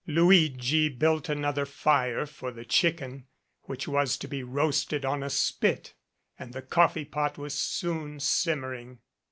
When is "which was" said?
3.65-4.17